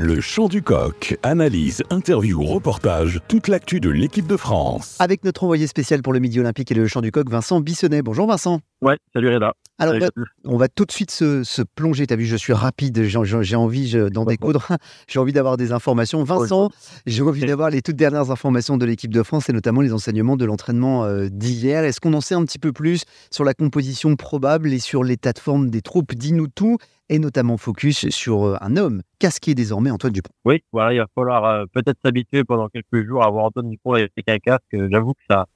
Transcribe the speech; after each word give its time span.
Le 0.00 0.20
chant 0.20 0.46
du 0.46 0.62
coq. 0.62 1.18
Analyse, 1.24 1.82
interview, 1.90 2.40
reportage, 2.40 3.20
toute 3.26 3.48
l'actu 3.48 3.80
de 3.80 3.90
l'équipe 3.90 4.28
de 4.28 4.36
France. 4.36 4.96
Avec 5.00 5.24
notre 5.24 5.42
envoyé 5.42 5.66
spécial 5.66 6.02
pour 6.02 6.12
le 6.12 6.20
Midi 6.20 6.38
Olympique 6.38 6.70
et 6.70 6.74
le 6.74 6.86
chant 6.86 7.00
du 7.00 7.10
coq, 7.10 7.28
Vincent 7.28 7.60
Bissonnet. 7.60 8.00
Bonjour 8.02 8.28
Vincent. 8.28 8.60
Ouais, 8.80 8.96
salut 9.12 9.28
Reda. 9.34 9.54
Alors, 9.80 9.94
Salut 9.94 10.10
on 10.44 10.56
va, 10.56 10.66
on 10.66 10.68
tout 10.74 10.84
de 10.84 10.92
suite 10.92 11.10
se, 11.10 11.44
se 11.44 11.62
plonger. 11.62 12.06
Tu 12.06 12.14
as 12.14 12.16
vu, 12.16 12.24
je 12.24 12.36
suis 12.36 12.52
rapide, 12.52 13.02
j'ai 13.04 13.56
envie 13.56 13.94
d'en 14.10 14.24
découdre. 14.24 14.66
J'ai 15.08 15.18
envie 15.18 15.32
d'avoir 15.32 15.56
des 15.56 15.72
informations. 15.72 16.22
Vincent, 16.24 16.70
j'ai 17.06 17.22
envie 17.22 17.46
d'avoir 17.46 17.70
les 17.70 17.80
toutes 17.80 17.96
dernières 17.96 18.30
informations 18.30 18.76
de 18.76 18.84
l'équipe 18.84 19.12
de 19.12 19.22
France 19.22 19.48
et 19.48 19.52
notamment 19.52 19.80
les 19.80 19.92
enseignements 19.92 20.36
de 20.36 20.44
l'entraînement 20.44 21.04
euh, 21.04 21.28
d'hier. 21.28 21.84
Est-ce 21.84 22.00
qu'on 22.00 22.12
en 22.14 22.20
sait 22.20 22.34
un 22.34 22.44
petit 22.44 22.58
peu 22.58 22.72
plus 22.72 23.04
sur 23.30 23.44
la 23.44 23.54
composition 23.54 24.14
probable 24.16 24.72
et 24.72 24.78
sur 24.78 25.04
l'état 25.04 25.32
de 25.32 25.38
forme 25.38 25.70
des 25.70 25.80
troupes? 25.80 26.14
Dis-nous 26.14 26.48
tout 26.48 26.76
et 27.08 27.18
notamment 27.18 27.56
focus 27.56 28.08
sur 28.10 28.44
euh, 28.44 28.56
un 28.60 28.76
homme 28.76 29.02
casqué 29.18 29.54
désormais, 29.54 29.90
Antoine 29.90 30.12
Dupont. 30.12 30.32
Oui, 30.44 30.62
voilà, 30.72 30.92
il 30.92 30.98
va 30.98 31.06
falloir 31.14 31.44
euh, 31.44 31.64
peut-être 31.72 31.98
s'habituer 32.04 32.44
pendant 32.44 32.68
quelques 32.68 33.06
jours 33.06 33.24
à 33.24 33.30
voir 33.30 33.46
Antoine 33.46 33.70
Dupont 33.70 33.94
avec 33.94 34.12
un 34.28 34.38
casque. 34.38 34.76
J'avoue 34.90 35.14
que 35.14 35.22
ça, 35.30 35.46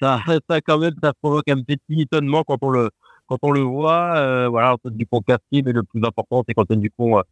ça, 0.00 0.20
ça 0.50 0.60
quand 0.60 0.78
même, 0.78 0.94
ça 1.02 1.12
provoque 1.20 1.48
un 1.48 1.62
petit 1.62 2.00
étonnement 2.02 2.42
quand 2.44 2.58
on 2.62 2.70
le, 2.70 2.90
quand 3.26 3.38
on 3.42 3.50
le 3.52 3.60
voit. 3.60 4.16
Euh, 4.16 4.48
voilà, 4.48 4.74
Antoine 4.74 4.96
Dupont 4.96 5.20
casqué, 5.20 5.62
mais 5.64 5.72
le 5.72 5.82
plus 5.82 6.02
important, 6.04 6.42
c'est 6.46 6.54
qu'Antoine 6.54 6.80
Dupont 6.80 7.18
euh, 7.18 7.22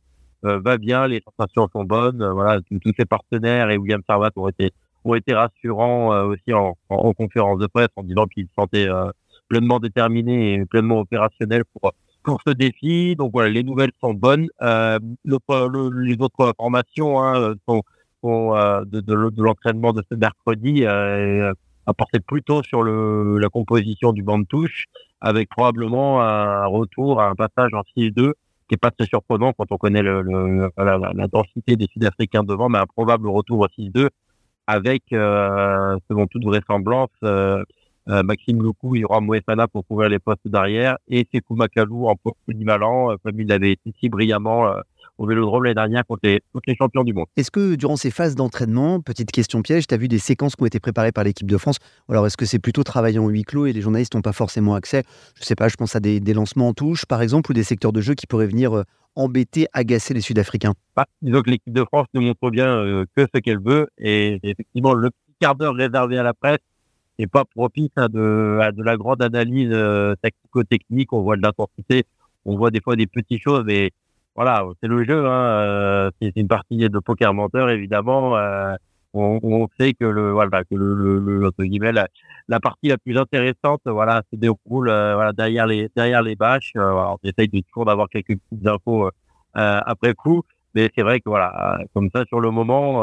euh, 0.45 0.61
va 0.61 0.79
bien, 0.79 1.07
les 1.07 1.23
sensations 1.37 1.69
sont 1.73 1.85
bonnes. 1.85 2.23
euh, 2.23 2.33
voilà, 2.33 2.61
tous 2.83 2.93
ses 2.99 3.05
partenaires 3.05 3.71
et 3.71 3.77
William 3.77 4.03
Servat 4.09 4.31
ont 4.37 4.49
été, 4.49 4.73
ont 5.05 5.15
été 5.15 5.35
rassurants 5.35 6.13
euh, 6.15 6.25
aussi 6.27 6.53
en, 6.53 6.77
en, 6.91 6.97
en 6.97 7.13
conférence 7.13 7.59
de 7.59 7.67
presse 7.67 7.89
en 7.97 8.03
disant 8.05 8.27
qu'ils 8.27 8.47
se 8.47 8.55
sentaient 8.57 8.89
euh, 8.89 9.11
pleinement 9.49 9.81
déterminés 9.81 10.55
et 10.55 10.65
pleinement 10.67 11.01
opérationnels 11.01 11.65
pour 11.81 11.93
pour 12.25 12.41
ce 12.47 12.53
défi. 12.53 13.17
Donc 13.17 13.33
voilà, 13.33 13.49
les 13.49 13.63
nouvelles 13.63 13.93
sont 14.01 14.13
bonnes. 14.13 14.49
Euh, 14.61 14.99
le- 15.25 15.39
le- 15.49 16.03
les 16.03 16.17
autres 16.21 16.47
informations 16.49 17.23
hein, 17.23 17.55
sont, 17.67 17.83
sont, 18.23 18.53
de, 18.85 19.01
de, 19.01 19.43
l'entraînement 19.43 19.93
de 19.95 20.03
ce 20.11 20.15
mercredi 20.17 20.85
apportées 21.89 22.21
plutôt 22.21 22.63
sur 22.63 22.85
la 22.85 23.49
composition 23.49 24.13
du 24.13 24.23
banc 24.23 24.39
de 24.39 24.45
touche, 24.45 24.85
avec 25.21 25.49
probablement 25.49 26.21
un 26.23 26.67
retour, 26.67 27.21
un 27.21 27.35
passage 27.35 27.73
en 27.73 27.83
6-2 27.97 28.33
qui 28.69 28.75
est 28.75 28.79
pas 28.79 28.91
très 28.91 29.07
surprenant 29.07 29.53
quand 29.55 29.73
on 29.73 29.79
connaît 29.79 30.03
la, 30.03 31.29
densité 31.33 31.77
des 31.77 31.87
Sud-Africains 31.87 32.45
devant, 32.45 32.69
mais 32.69 32.79
un 32.79 32.87
probable 32.87 33.29
retour 33.29 33.61
au 33.61 33.67
6-2 33.67 34.11
avec, 34.67 35.03
euh, 35.15 35.97
selon 36.09 36.27
toute 36.27 36.45
vraisemblance, 36.45 37.09
euh, 37.25 37.65
euh, 38.11 38.23
Maxime 38.23 38.63
Loukou 38.63 38.97
et 38.97 39.01
Yoram 39.01 39.25
Moefana 39.25 39.67
pour 39.67 39.87
couvrir 39.87 40.11
les 40.11 40.19
postes 40.19 40.47
d'arrière 40.47 40.99
et 41.09 41.27
Sekou 41.33 41.57
Makalou 41.57 42.07
en 42.07 42.17
polyvalent, 42.47 43.17
comme 43.25 43.41
il 43.41 43.51
avait 43.51 43.73
été 43.73 43.95
si 43.99 44.11
brillamment 44.11 44.71
au 45.19 45.27
Vélodrome 45.27 45.65
l'année 45.65 45.75
dernière 45.75 46.07
contre 46.07 46.21
les, 46.23 46.41
contre 46.53 46.65
les 46.69 46.77
champions 46.77 47.05
du 47.05 47.13
monde. 47.13 47.27
Est-ce 47.37 47.51
que 47.51 47.75
durant 47.75 47.97
ces 47.97 48.11
phases 48.11 48.35
d'entraînement, 48.35 49.01
petite 49.01 49.31
question 49.33 49.63
piège, 49.63 49.87
tu 49.87 49.95
as 49.95 49.99
vu 49.99 50.09
des 50.09 50.19
séquences 50.19 50.57
qui 50.57 50.63
ont 50.63 50.67
été 50.67 50.81
préparées 50.81 51.13
par 51.13 51.25
l'équipe 51.25 51.51
de 51.51 51.57
France? 51.59 51.79
Alors, 52.09 52.27
est-ce 52.27 52.37
que 52.37 52.47
c'est 52.47 52.59
plutôt 52.59 52.85
travaillé 52.85 53.19
en 53.19 53.29
huis 53.29 53.43
clos 53.43 53.67
et 53.67 53.73
les 53.73 53.81
journalistes 53.81 54.15
n'ont 54.15 54.23
pas 54.23 54.33
forcément 54.33 54.75
accès? 54.75 55.03
Je 55.39 55.45
sais 55.45 55.57
pas, 55.57 55.69
je 55.69 55.77
pense 55.77 55.95
à 55.97 56.01
des, 56.01 56.21
des 56.21 56.35
lancements 56.35 56.69
en 56.69 56.73
touche, 56.73 57.05
par 57.05 57.21
exemple, 57.21 57.51
ou 57.51 57.55
des 57.55 57.65
secteurs 57.65 57.93
de 57.93 58.01
jeu 58.01 58.15
qui 58.15 58.27
pourraient 58.27 58.47
venir 58.47 58.77
euh, 58.77 58.85
embêter, 59.17 59.67
agacer 59.73 60.15
les 60.15 60.21
Sud-Africains? 60.21 60.75
Bah, 60.97 61.07
disons 61.21 61.43
que 61.43 61.51
l'équipe 61.51 61.73
de 61.73 61.85
France 61.85 62.07
nous 62.15 62.23
montre 62.23 62.51
bien 62.51 62.69
euh, 62.69 63.05
que 63.17 63.27
ce 63.35 63.41
qu'elle 63.41 63.61
veut 63.61 63.89
et 63.99 64.39
effectivement 64.43 64.95
le 64.95 65.11
petit 65.11 65.35
quart 65.41 65.57
d'heure 65.57 65.75
réservé 65.75 66.19
à 66.19 66.23
la 66.23 66.35
presse 66.35 66.59
n'est 67.19 67.27
pas 67.27 67.45
propice 67.45 67.91
à 67.97 68.07
de, 68.07 68.61
à 68.63 68.71
de 68.71 68.83
la 68.83 68.97
grande 68.97 69.21
analyse 69.21 69.71
euh, 69.73 70.15
tactico-technique. 70.23 71.13
On 71.13 71.23
voit 71.23 71.37
de 71.37 71.43
l'intensité, 71.43 72.05
on 72.45 72.57
voit 72.57 72.71
des 72.71 72.81
fois 72.81 72.95
des 72.95 73.09
petites 73.09 73.43
choses, 73.43 73.65
mais 73.67 73.91
voilà, 74.39 74.65
c'est 74.81 74.89
le 74.89 75.05
jeu. 75.05 75.27
Hein, 75.27 75.31
euh, 75.31 76.11
c'est 76.23 76.33
une 76.37 76.49
partie 76.49 76.77
de 76.79 76.99
poker 77.01 77.35
menteur 77.35 77.71
évidemment. 77.71 78.37
euh, 78.37 78.75
on, 79.15 79.41
on 79.43 79.69
sait 79.81 79.95
que 79.95 80.05
le 80.05 80.33
voilà 80.33 80.65
que 80.65 80.75
le, 80.77 80.95
le, 80.95 81.19
le- 81.19 81.47
entre 81.49 81.65
guillemets 81.65 81.93
la, 81.93 82.61
partie 82.61 82.89
la 82.89 82.99
plus 82.99 83.17
intéressante 83.19 83.81
voilà 83.87 84.23
se 84.31 84.37
déroule 84.39 84.91
euh, 84.91 85.15
voilà 85.15 85.33
derrière 85.33 85.67
les 85.67 85.89
derrière 85.97 86.23
les 86.23 86.37
bâches. 86.37 86.73
Euh, 86.77 86.93
on 86.93 87.19
essaye 87.25 87.49
toujours 87.65 87.87
d'avoir 87.87 88.09
quelques 88.11 88.37
petites 88.39 88.67
infos 88.67 89.07
euh, 89.07 89.11
euh, 89.57 89.81
après 89.87 90.15
coup. 90.15 90.43
Mais 90.75 90.91
c'est 90.95 91.03
vrai 91.03 91.21
que 91.21 91.29
voilà, 91.31 91.79
comme 91.95 92.11
ça 92.15 92.25
sur 92.27 92.41
le 92.41 92.51
moment, 92.51 93.01
on 93.01 93.03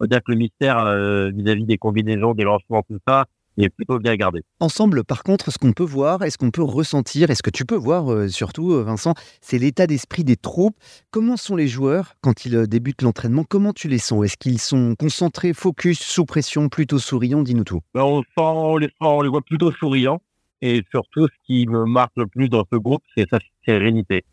va 0.00 0.06
dire 0.08 0.20
que 0.22 0.30
le 0.32 0.38
mystère 0.38 0.84
vis-à-vis 1.32 1.64
des 1.66 1.76
combinaisons, 1.78 2.34
des 2.34 2.44
lancements, 2.44 2.82
tout 2.88 2.98
ça, 3.06 3.24
est 3.58 3.68
plutôt 3.68 3.98
bien 3.98 4.16
gardé. 4.16 4.42
Ensemble, 4.60 5.04
par 5.04 5.22
contre, 5.22 5.52
ce 5.52 5.58
qu'on 5.58 5.72
peut 5.72 5.84
voir, 5.84 6.22
est-ce 6.22 6.38
qu'on 6.38 6.50
peut 6.50 6.62
ressentir, 6.62 7.30
est-ce 7.30 7.42
que 7.42 7.50
tu 7.50 7.64
peux 7.64 7.76
voir 7.76 8.12
euh, 8.12 8.28
surtout, 8.28 8.72
euh, 8.72 8.82
Vincent, 8.82 9.14
c'est 9.40 9.58
l'état 9.58 9.86
d'esprit 9.86 10.24
des 10.24 10.36
troupes. 10.36 10.76
Comment 11.10 11.36
sont 11.36 11.54
les 11.54 11.68
joueurs 11.68 12.14
quand 12.20 12.44
ils 12.44 12.56
euh, 12.56 12.66
débutent 12.66 13.02
l'entraînement? 13.02 13.44
Comment 13.44 13.72
tu 13.72 13.88
les 13.88 13.98
sens? 13.98 14.24
Est-ce 14.24 14.36
qu'ils 14.36 14.58
sont 14.60 14.94
concentrés, 14.98 15.52
focus, 15.52 16.00
sous 16.00 16.24
pression, 16.24 16.68
plutôt 16.68 16.98
souriants? 16.98 17.42
Dis-nous 17.42 17.64
tout. 17.64 17.80
Ben, 17.94 18.02
on, 18.02 18.22
sent, 18.22 18.28
on, 18.36 18.76
les 18.76 18.90
on 19.00 19.22
les 19.22 19.28
voit 19.28 19.42
plutôt 19.42 19.70
souriants. 19.72 20.20
Et 20.62 20.82
surtout, 20.90 21.28
ce 21.28 21.46
qui 21.46 21.66
me 21.66 21.84
marque 21.84 22.12
le 22.16 22.26
plus 22.26 22.48
dans 22.48 22.64
ce 22.72 22.76
groupe, 22.76 23.02
c'est 23.16 23.28
sa 23.28 23.38
sérénité. 23.66 24.24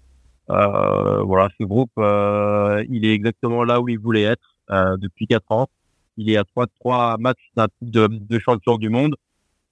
Euh, 0.50 1.22
voilà, 1.24 1.50
ce 1.60 1.66
groupe, 1.66 1.92
euh, 1.98 2.84
il 2.90 3.06
est 3.06 3.14
exactement 3.14 3.64
là 3.64 3.82
où 3.82 3.90
il 3.90 4.00
voulait 4.00 4.24
être 4.24 4.56
depuis 4.98 5.28
quatre 5.28 5.52
ans. 5.52 5.68
Il 6.18 6.30
est 6.30 6.38
à 6.38 6.44
3-3 6.44 7.20
matchs 7.20 7.50
d'un 7.56 7.68
titre 7.68 7.92
de, 7.92 8.08
de 8.08 8.40
champion 8.40 8.78
du 8.78 8.90
monde. 8.90 9.16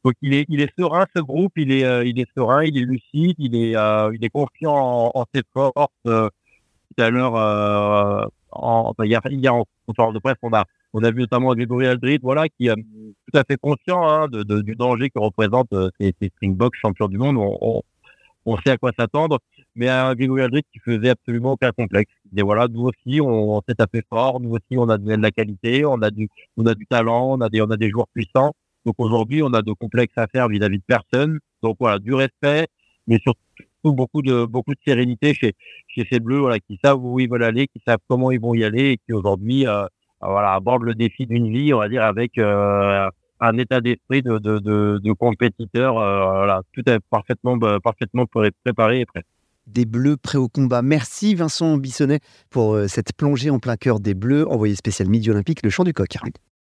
Donc 0.05 0.13
il 0.21 0.33
est, 0.33 0.45
il 0.49 0.61
est 0.61 0.71
serein 0.79 1.05
ce 1.15 1.21
groupe, 1.21 1.51
il 1.57 1.71
est, 1.71 1.83
euh, 1.83 2.05
il 2.05 2.19
est 2.19 2.27
serein, 2.35 2.63
il 2.63 2.77
est 2.77 2.85
lucide, 2.85 3.35
il 3.37 3.55
est, 3.55 3.75
euh, 3.75 4.11
il 4.15 4.23
est 4.23 4.29
confiant 4.29 5.11
en, 5.13 5.25
ses 5.33 5.43
forces. 5.53 5.91
Euh, 6.07 6.29
tout 6.95 7.03
à 7.03 7.09
l'heure, 7.09 7.35
euh, 7.35 8.25
en, 8.51 8.93
hier, 9.03 9.21
hier 9.29 9.53
en 9.53 9.65
conférence 9.85 10.13
de 10.13 10.19
presse, 10.19 10.37
on 10.41 10.53
a, 10.53 10.63
on 10.93 11.03
a 11.03 11.11
vu 11.11 11.21
notamment 11.21 11.53
Grégory 11.53 11.85
Aldrit, 11.87 12.19
voilà, 12.21 12.47
qui 12.49 12.67
est 12.67 12.75
tout 12.75 13.37
à 13.37 13.43
fait 13.43 13.57
conscient 13.57 14.07
hein, 14.07 14.27
de, 14.29 14.61
du 14.61 14.75
danger 14.75 15.09
que 15.09 15.19
représentent 15.19 15.75
ces, 15.99 16.15
ces 16.19 16.29
Springboks 16.29 16.75
champions 16.75 17.07
du 17.07 17.17
monde. 17.17 17.37
On, 17.37 17.57
on, 17.61 17.81
on 18.45 18.57
sait 18.57 18.71
à 18.71 18.77
quoi 18.77 18.91
s'attendre, 18.97 19.39
mais 19.79 19.87
un 19.87 20.13
Grégory 20.13 20.41
Aldrit 20.41 20.63
qui 20.73 20.79
faisait 20.79 21.09
absolument 21.09 21.53
aucun 21.53 21.71
complexe. 21.71 22.11
Il 22.25 22.31
disait 22.31 22.43
voilà, 22.43 22.67
nous 22.67 22.81
aussi, 22.81 23.21
on, 23.21 23.61
s'est 23.67 23.75
tapé 23.75 24.01
fort, 24.09 24.41
nous 24.41 24.51
aussi, 24.51 24.77
on 24.77 24.89
a 24.89 24.97
de 24.97 25.15
la 25.15 25.31
qualité, 25.31 25.85
on 25.85 26.01
a 26.01 26.11
du, 26.11 26.27
on 26.57 26.65
a 26.65 26.75
du 26.75 26.85
talent, 26.85 27.31
on 27.31 27.41
a 27.41 27.47
des, 27.49 27.61
on 27.61 27.71
a 27.71 27.77
des 27.77 27.89
joueurs 27.89 28.09
puissants. 28.13 28.51
Donc 28.85 28.95
aujourd'hui, 28.97 29.41
on 29.41 29.53
a 29.53 29.61
de 29.61 29.71
complexes 29.71 30.17
à 30.17 30.27
faire 30.27 30.49
vis-à-vis 30.49 30.79
de 30.79 30.83
personne. 30.85 31.39
Donc 31.63 31.77
voilà, 31.79 31.97
du 31.99 32.13
respect, 32.13 32.67
mais 33.07 33.19
surtout 33.19 33.93
beaucoup 33.93 34.21
de 34.21 34.45
beaucoup 34.45 34.73
de 34.73 34.79
sérénité 34.85 35.33
chez 35.33 35.53
chez 35.87 36.05
ces 36.11 36.19
bleus, 36.19 36.43
qui 36.67 36.77
savent 36.83 37.03
où 37.03 37.19
ils 37.21 37.29
veulent 37.29 37.43
aller, 37.43 37.67
qui 37.67 37.81
savent 37.87 37.99
comment 38.09 38.31
ils 38.31 38.41
vont 38.41 38.53
y 38.53 38.65
aller, 38.65 38.91
et 38.91 38.97
qui 38.97 39.13
aujourd'hui, 39.13 39.65
euh, 39.65 39.85
voilà, 40.21 40.53
abordent 40.55 40.83
le 40.83 40.95
défi 40.95 41.25
d'une 41.25 41.49
vie, 41.49 41.73
on 41.73 41.79
va 41.79 41.87
dire, 41.87 42.03
avec 42.03 42.37
euh, 42.37 43.09
un 43.39 43.57
état 43.57 43.79
d'esprit 43.79 44.21
de 44.23 44.37
de 44.39 45.11
compétiteur, 45.13 45.97
euh, 45.97 46.19
voilà, 46.41 46.61
tout 46.73 46.83
est 46.89 46.99
parfaitement 47.09 47.55
bah, 47.55 47.79
parfaitement 47.81 48.25
pré- 48.25 48.51
préparé 48.63 49.01
et 49.01 49.05
prêt. 49.05 49.23
Des 49.67 49.85
Bleus 49.85 50.17
prêts 50.17 50.37
au 50.37 50.47
combat. 50.47 50.81
Merci 50.81 51.35
Vincent 51.35 51.77
Bissonnet 51.77 52.19
pour 52.49 52.73
euh, 52.73 52.87
cette 52.87 53.13
plongée 53.13 53.49
en 53.49 53.59
plein 53.59 53.77
cœur 53.77 53.99
des 53.99 54.13
Bleus, 54.13 54.47
envoyé 54.47 54.75
spécial 54.75 55.09
Midi 55.09 55.29
Olympique, 55.29 55.63
le 55.63 55.69
chant 55.69 55.83
du 55.83 55.93
coq. 55.93 56.17